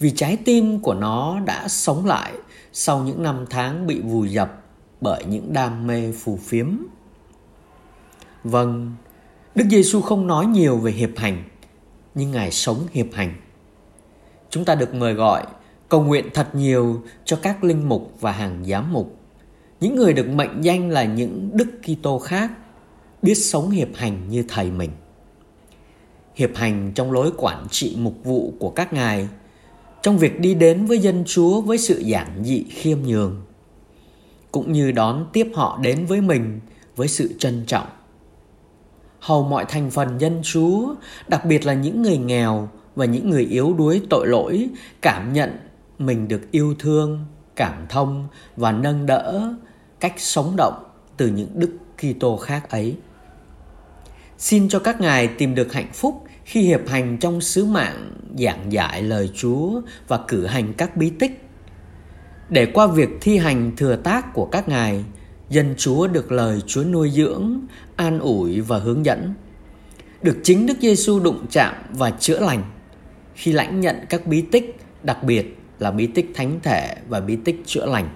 [0.00, 2.32] vì trái tim của nó đã sống lại
[2.72, 4.62] sau những năm tháng bị vùi dập
[5.00, 6.66] bởi những đam mê phù phiếm.
[8.44, 8.94] Vâng,
[9.54, 11.44] Đức Giêsu không nói nhiều về hiệp hành,
[12.14, 13.34] nhưng Ngài sống hiệp hành.
[14.50, 15.46] Chúng ta được mời gọi
[15.88, 19.16] cầu nguyện thật nhiều cho các linh mục và hàng giám mục,
[19.80, 22.50] những người được mệnh danh là những Đức Kitô khác,
[23.22, 24.90] biết sống hiệp hành như thầy mình.
[26.34, 29.28] Hiệp hành trong lối quản trị mục vụ của các ngài
[30.02, 33.42] trong việc đi đến với dân Chúa với sự giản dị khiêm nhường,
[34.52, 36.60] cũng như đón tiếp họ đến với mình
[36.96, 37.86] với sự trân trọng.
[39.20, 40.94] Hầu mọi thành phần dân Chúa,
[41.28, 44.68] đặc biệt là những người nghèo và những người yếu đuối tội lỗi,
[45.02, 45.56] cảm nhận
[45.98, 47.24] mình được yêu thương,
[47.56, 49.54] cảm thông và nâng đỡ
[50.00, 50.84] cách sống động
[51.16, 52.96] từ những đức Kitô khác ấy.
[54.42, 58.72] Xin cho các ngài tìm được hạnh phúc khi hiệp hành trong sứ mạng giảng
[58.72, 61.44] giải lời Chúa và cử hành các bí tích.
[62.48, 65.04] Để qua việc thi hành thừa tác của các ngài,
[65.48, 67.60] dân Chúa được lời Chúa nuôi dưỡng,
[67.96, 69.34] an ủi và hướng dẫn.
[70.22, 72.62] Được chính Đức Giêsu đụng chạm và chữa lành
[73.34, 77.36] khi lãnh nhận các bí tích, đặc biệt là bí tích thánh thể và bí
[77.44, 78.08] tích chữa lành.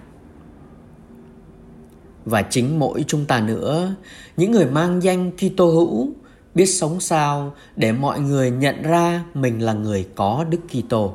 [2.26, 3.94] Và chính mỗi chúng ta nữa,
[4.36, 6.08] những người mang danh Kitô hữu
[6.54, 11.14] biết sống sao để mọi người nhận ra mình là người có Đức Kitô.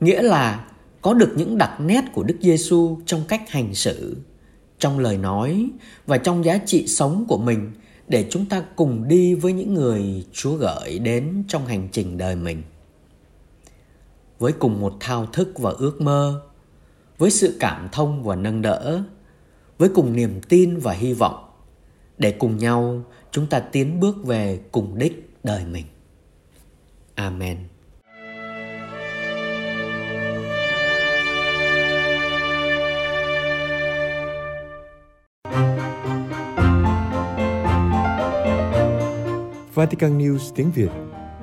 [0.00, 0.66] Nghĩa là
[1.02, 4.16] có được những đặc nét của Đức Giêsu trong cách hành xử,
[4.78, 5.70] trong lời nói
[6.06, 7.72] và trong giá trị sống của mình
[8.08, 12.36] để chúng ta cùng đi với những người Chúa gửi đến trong hành trình đời
[12.36, 12.62] mình.
[14.38, 16.40] Với cùng một thao thức và ước mơ,
[17.18, 19.02] với sự cảm thông và nâng đỡ,
[19.80, 21.44] với cùng niềm tin và hy vọng
[22.18, 25.84] để cùng nhau, chúng ta tiến bước về cùng đích đời mình.
[27.14, 27.56] Amen.
[39.74, 40.90] Vatican News tiếng Việt,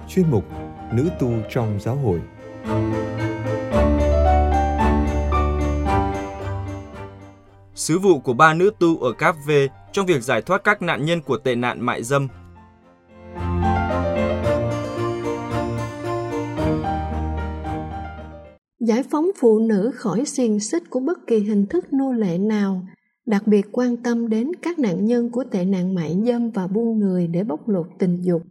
[0.09, 0.45] Chuyên mục
[0.93, 2.21] Nữ tu trong giáo hội
[7.87, 9.51] Sứ vụ của ba nữ tu ở cáp V
[9.91, 12.27] trong việc giải thoát các nạn nhân của tệ nạn mại dâm.
[18.79, 22.87] Giải phóng phụ nữ khỏi xiềng xích của bất kỳ hình thức nô lệ nào,
[23.25, 26.99] đặc biệt quan tâm đến các nạn nhân của tệ nạn mại dâm và buôn
[26.99, 28.41] người để bóc lột tình dục.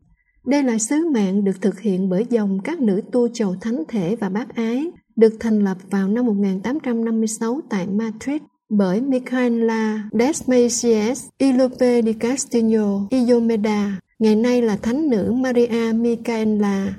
[0.46, 4.16] Đây là sứ mạng được thực hiện bởi dòng các nữ tu chầu thánh thể
[4.16, 12.02] và bác ái, được thành lập vào năm 1856 tại Madrid bởi Micaela Desmasies Ilope
[12.02, 16.94] di Castillo Iomeda, ngày nay là thánh nữ Maria Micaela.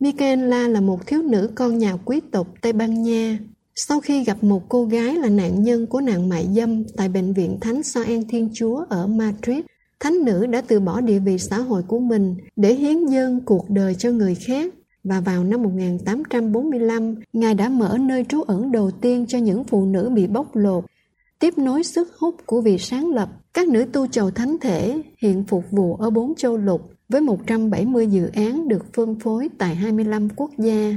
[0.00, 3.38] Michaela là một thiếu nữ con nhà quý tộc Tây Ban Nha.
[3.74, 7.32] Sau khi gặp một cô gái là nạn nhân của nạn mại dâm tại Bệnh
[7.32, 9.60] viện Thánh Gioan Thiên Chúa ở Madrid,
[10.00, 13.70] thánh nữ đã từ bỏ địa vị xã hội của mình để hiến dâng cuộc
[13.70, 14.74] đời cho người khác.
[15.04, 19.84] Và vào năm 1845, Ngài đã mở nơi trú ẩn đầu tiên cho những phụ
[19.84, 20.84] nữ bị bóc lột.
[21.42, 25.44] Tiếp nối sức hút của vị sáng lập, các nữ tu chầu thánh thể hiện
[25.48, 30.28] phục vụ ở bốn châu lục với 170 dự án được phân phối tại 25
[30.36, 30.96] quốc gia.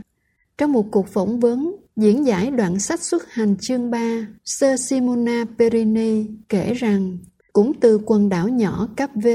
[0.58, 5.46] Trong một cuộc phỏng vấn, diễn giải đoạn sách xuất hành chương 3, Sir Simona
[5.60, 7.18] Perini kể rằng
[7.54, 9.28] cũng từ quần đảo nhỏ Cap V,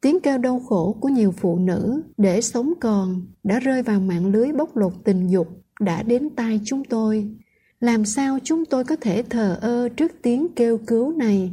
[0.00, 4.26] tiếng kêu đau khổ của nhiều phụ nữ để sống còn đã rơi vào mạng
[4.26, 5.48] lưới bóc lột tình dục
[5.80, 7.28] đã đến tai chúng tôi.
[7.80, 11.50] Làm sao chúng tôi có thể thờ ơ trước tiếng kêu cứu này?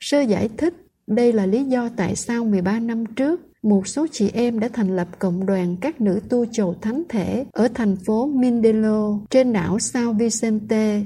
[0.00, 0.74] Sơ giải thích,
[1.06, 4.96] đây là lý do tại sao 13 năm trước một số chị em đã thành
[4.96, 9.78] lập cộng đoàn các nữ tu chầu thánh thể ở thành phố Mindelo trên đảo
[9.78, 11.02] Sao Vicente.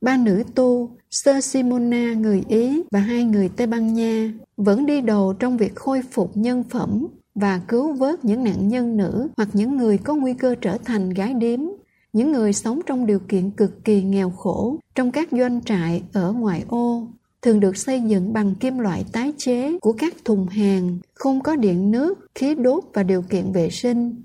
[0.00, 5.00] Ba nữ tu, Sơ Simona người Ý và hai người Tây Ban Nha vẫn đi
[5.00, 9.48] đầu trong việc khôi phục nhân phẩm và cứu vớt những nạn nhân nữ hoặc
[9.52, 11.60] những người có nguy cơ trở thành gái điếm,
[12.14, 16.32] những người sống trong điều kiện cực kỳ nghèo khổ trong các doanh trại ở
[16.32, 17.08] ngoại ô
[17.44, 21.56] thường được xây dựng bằng kim loại tái chế của các thùng hàng, không có
[21.56, 24.22] điện nước, khí đốt và điều kiện vệ sinh.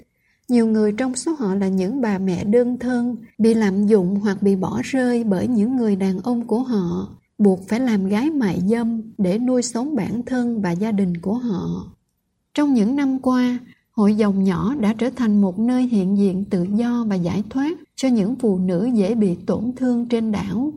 [0.47, 4.41] Nhiều người trong số họ là những bà mẹ đơn thân, bị lạm dụng hoặc
[4.41, 8.61] bị bỏ rơi bởi những người đàn ông của họ, buộc phải làm gái mại
[8.65, 11.91] dâm để nuôi sống bản thân và gia đình của họ.
[12.53, 13.59] Trong những năm qua,
[13.99, 17.77] hội dòng nhỏ đã trở thành một nơi hiện diện tự do và giải thoát
[17.95, 20.73] cho những phụ nữ dễ bị tổn thương trên đảo.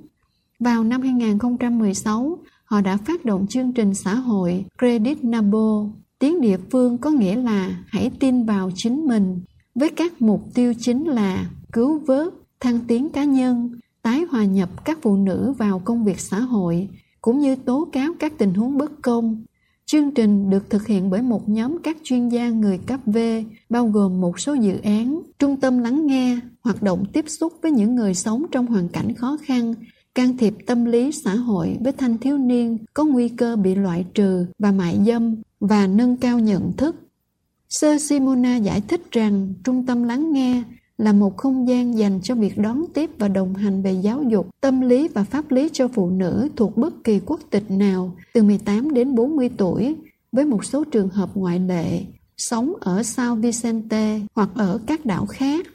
[0.61, 5.85] Vào năm 2016, họ đã phát động chương trình xã hội Credit Nabo.
[6.19, 9.41] Tiếng địa phương có nghĩa là hãy tin vào chính mình,
[9.75, 13.71] với các mục tiêu chính là cứu vớt, thăng tiến cá nhân,
[14.03, 16.89] tái hòa nhập các phụ nữ vào công việc xã hội,
[17.21, 19.45] cũng như tố cáo các tình huống bất công.
[19.93, 23.19] Chương trình được thực hiện bởi một nhóm các chuyên gia người cấp V,
[23.71, 27.71] bao gồm một số dự án, trung tâm lắng nghe, hoạt động tiếp xúc với
[27.71, 29.75] những người sống trong hoàn cảnh khó khăn
[30.15, 34.05] can thiệp tâm lý xã hội với thanh thiếu niên có nguy cơ bị loại
[34.15, 36.97] trừ và mại dâm và nâng cao nhận thức.
[37.69, 40.63] Sơ Simona giải thích rằng trung tâm lắng nghe
[40.99, 44.47] là một không gian dành cho việc đón tiếp và đồng hành về giáo dục,
[44.61, 48.43] tâm lý và pháp lý cho phụ nữ thuộc bất kỳ quốc tịch nào từ
[48.43, 49.97] 18 đến 40 tuổi,
[50.33, 52.05] với một số trường hợp ngoại lệ,
[52.37, 55.67] sống ở Sao Vicente hoặc ở các đảo khác.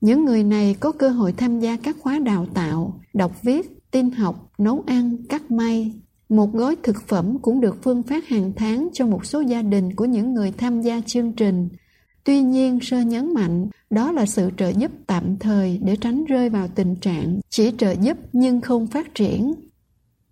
[0.00, 4.10] Những người này có cơ hội tham gia các khóa đào tạo, đọc viết, tin
[4.10, 5.92] học, nấu ăn, cắt may.
[6.28, 9.94] Một gói thực phẩm cũng được phương phát hàng tháng cho một số gia đình
[9.94, 11.68] của những người tham gia chương trình.
[12.24, 16.48] Tuy nhiên, sơ nhấn mạnh đó là sự trợ giúp tạm thời để tránh rơi
[16.48, 19.54] vào tình trạng chỉ trợ giúp nhưng không phát triển.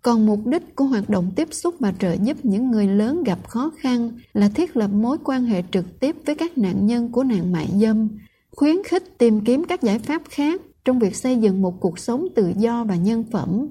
[0.01, 3.47] Còn mục đích của hoạt động tiếp xúc và trợ giúp những người lớn gặp
[3.47, 7.23] khó khăn là thiết lập mối quan hệ trực tiếp với các nạn nhân của
[7.23, 8.07] nạn mại dâm,
[8.51, 12.27] khuyến khích tìm kiếm các giải pháp khác trong việc xây dựng một cuộc sống
[12.35, 13.67] tự do và nhân phẩm.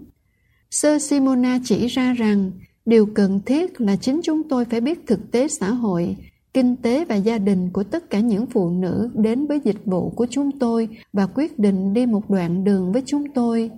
[0.70, 2.50] Sơ Simona chỉ ra rằng
[2.86, 6.16] điều cần thiết là chính chúng tôi phải biết thực tế xã hội,
[6.54, 10.10] kinh tế và gia đình của tất cả những phụ nữ đến với dịch vụ
[10.10, 13.70] của chúng tôi và quyết định đi một đoạn đường với chúng tôi.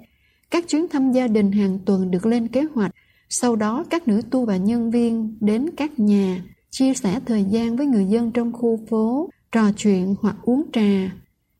[0.51, 2.95] Các chuyến thăm gia đình hàng tuần được lên kế hoạch,
[3.29, 7.77] sau đó các nữ tu và nhân viên đến các nhà, chia sẻ thời gian
[7.77, 11.13] với người dân trong khu phố, trò chuyện hoặc uống trà,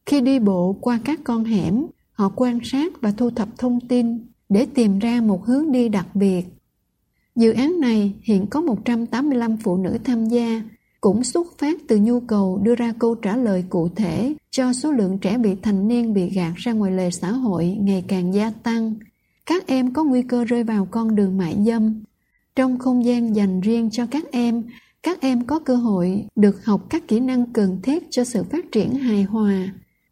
[0.07, 4.27] khi đi bộ qua các con hẻm, họ quan sát và thu thập thông tin
[4.49, 6.45] để tìm ra một hướng đi đặc biệt.
[7.37, 10.63] Dự án này hiện có 185 phụ nữ tham gia,
[11.01, 14.93] cũng xuất phát từ nhu cầu đưa ra câu trả lời cụ thể cho số
[14.93, 18.51] lượng trẻ bị thành niên bị gạt ra ngoài lề xã hội ngày càng gia
[18.51, 18.95] tăng.
[19.47, 22.05] Các em có nguy cơ rơi vào con đường mại dâm.
[22.57, 24.63] Trong không gian dành riêng cho các em,
[25.03, 28.73] các em có cơ hội được học các kỹ năng cần thiết cho sự phát
[28.73, 29.69] triển hài hòa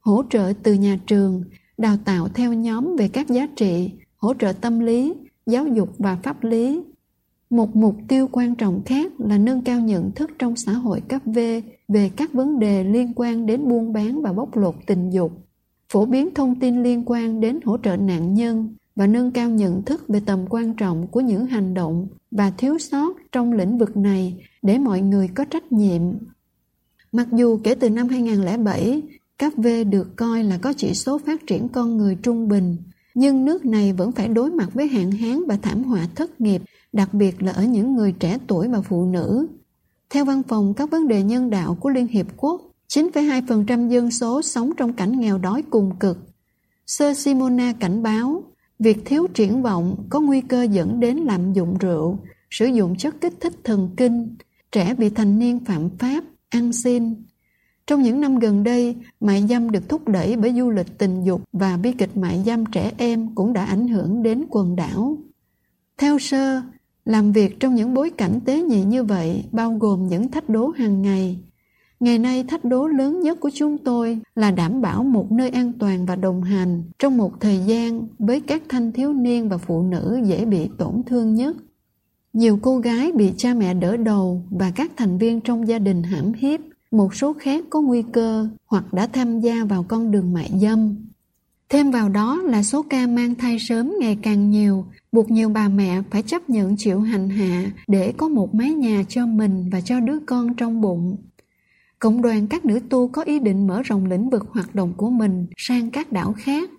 [0.08, 1.44] hỗ trợ từ nhà trường,
[1.78, 5.14] đào tạo theo nhóm về các giá trị, hỗ trợ tâm lý,
[5.46, 6.80] giáo dục và pháp lý.
[7.50, 11.22] Một mục tiêu quan trọng khác là nâng cao nhận thức trong xã hội cấp
[11.24, 11.38] V
[11.88, 15.32] về các vấn đề liên quan đến buôn bán và bóc lột tình dục,
[15.88, 19.82] phổ biến thông tin liên quan đến hỗ trợ nạn nhân và nâng cao nhận
[19.82, 23.96] thức về tầm quan trọng của những hành động và thiếu sót trong lĩnh vực
[23.96, 26.02] này để mọi người có trách nhiệm.
[27.12, 29.02] Mặc dù kể từ năm 2007,
[29.38, 32.76] Cấp V được coi là có chỉ số phát triển con người trung bình,
[33.14, 36.62] nhưng nước này vẫn phải đối mặt với hạn hán và thảm họa thất nghiệp,
[36.92, 39.46] đặc biệt là ở những người trẻ tuổi và phụ nữ.
[40.10, 44.42] Theo văn phòng các vấn đề nhân đạo của Liên Hiệp Quốc, 9,2% dân số
[44.42, 46.18] sống trong cảnh nghèo đói cùng cực.
[46.86, 48.42] Sơ Simona cảnh báo,
[48.78, 52.18] việc thiếu triển vọng có nguy cơ dẫn đến lạm dụng rượu,
[52.50, 54.36] sử dụng chất kích thích thần kinh,
[54.72, 57.14] trẻ bị thành niên phạm pháp, ăn xin.
[57.86, 61.42] Trong những năm gần đây, mại dâm được thúc đẩy bởi du lịch tình dục
[61.52, 65.18] và bi kịch mại dâm trẻ em cũng đã ảnh hưởng đến quần đảo.
[65.98, 66.62] Theo sơ,
[67.08, 70.68] làm việc trong những bối cảnh tế nhị như vậy bao gồm những thách đố
[70.68, 71.38] hàng ngày.
[72.00, 75.72] Ngày nay thách đố lớn nhất của chúng tôi là đảm bảo một nơi an
[75.78, 79.82] toàn và đồng hành trong một thời gian với các thanh thiếu niên và phụ
[79.82, 81.56] nữ dễ bị tổn thương nhất.
[82.32, 86.02] Nhiều cô gái bị cha mẹ đỡ đầu và các thành viên trong gia đình
[86.02, 90.32] hãm hiếp, một số khác có nguy cơ hoặc đã tham gia vào con đường
[90.32, 90.96] mại dâm.
[91.68, 95.68] Thêm vào đó là số ca mang thai sớm ngày càng nhiều, buộc nhiều bà
[95.68, 99.80] mẹ phải chấp nhận chịu hành hạ để có một mái nhà cho mình và
[99.80, 101.16] cho đứa con trong bụng.
[101.98, 105.10] Cộng đoàn các nữ tu có ý định mở rộng lĩnh vực hoạt động của
[105.10, 106.70] mình sang các đảo khác.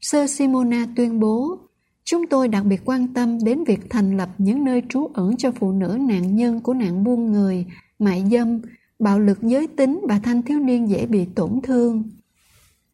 [0.00, 1.58] Sơ Simona tuyên bố,
[2.04, 5.52] chúng tôi đặc biệt quan tâm đến việc thành lập những nơi trú ẩn cho
[5.52, 7.66] phụ nữ nạn nhân của nạn buôn người,
[7.98, 8.60] mại dâm,
[8.98, 12.02] bạo lực giới tính và thanh thiếu niên dễ bị tổn thương.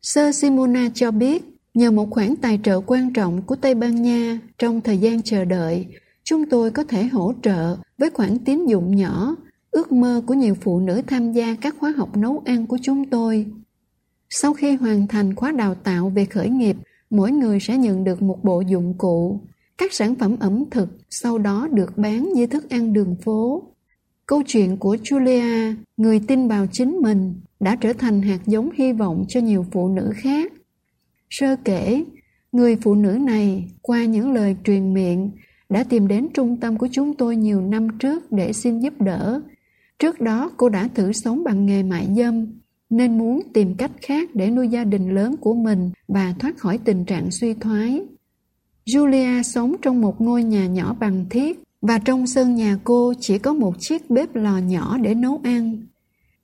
[0.03, 4.39] Sơ Simona cho biết, nhờ một khoản tài trợ quan trọng của Tây Ban Nha
[4.59, 5.87] trong thời gian chờ đợi,
[6.25, 9.37] chúng tôi có thể hỗ trợ với khoản tín dụng nhỏ,
[9.71, 13.11] ước mơ của nhiều phụ nữ tham gia các khóa học nấu ăn của chúng
[13.11, 13.47] tôi.
[14.31, 16.77] Sau khi hoàn thành khóa đào tạo về khởi nghiệp,
[17.11, 19.41] mỗi người sẽ nhận được một bộ dụng cụ.
[19.79, 23.63] Các sản phẩm ẩm thực sau đó được bán như thức ăn đường phố.
[24.27, 28.93] Câu chuyện của Julia, người tin vào chính mình, đã trở thành hạt giống hy
[28.93, 30.53] vọng cho nhiều phụ nữ khác.
[31.31, 32.05] Sơ kể,
[32.53, 35.31] người phụ nữ này qua những lời truyền miệng
[35.69, 39.41] đã tìm đến trung tâm của chúng tôi nhiều năm trước để xin giúp đỡ.
[39.99, 42.47] Trước đó cô đã thử sống bằng nghề mại dâm,
[42.91, 46.79] nên muốn tìm cách khác để nuôi gia đình lớn của mình và thoát khỏi
[46.79, 48.03] tình trạng suy thoái.
[48.87, 53.39] Julia sống trong một ngôi nhà nhỏ bằng thiết và trong sân nhà cô chỉ
[53.39, 55.77] có một chiếc bếp lò nhỏ để nấu ăn.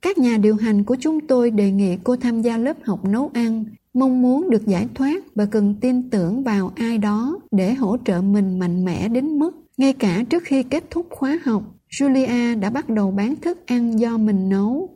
[0.05, 3.31] Các nhà điều hành của chúng tôi đề nghị cô tham gia lớp học nấu
[3.33, 7.97] ăn, mong muốn được giải thoát và cần tin tưởng vào ai đó để hỗ
[8.05, 12.59] trợ mình mạnh mẽ đến mức ngay cả trước khi kết thúc khóa học, Julia
[12.59, 14.89] đã bắt đầu bán thức ăn do mình nấu.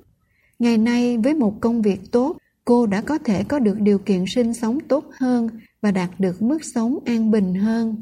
[0.59, 4.25] Ngày nay với một công việc tốt, cô đã có thể có được điều kiện
[4.27, 5.49] sinh sống tốt hơn
[5.81, 7.95] và đạt được mức sống an bình hơn.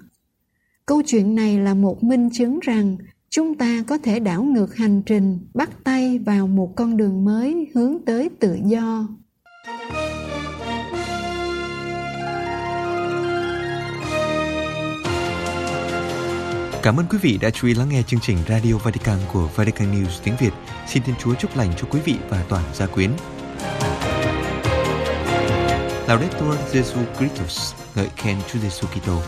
[0.86, 2.98] Câu chuyện này là một minh chứng rằng
[3.30, 7.68] chúng ta có thể đảo ngược hành trình bắt tay vào một con đường mới
[7.76, 9.08] hướng tới tự do
[16.88, 19.92] Cảm ơn quý vị đã chú ý lắng nghe chương trình Radio Vatican của Vatican
[19.92, 20.52] News tiếng Việt.
[20.88, 23.12] Xin Thiên Chúa chúc lành cho quý vị và toàn gia quyến.
[26.08, 29.22] Laudetur Jesu Christus, ngợi khen Chúa Giêsu Kitô.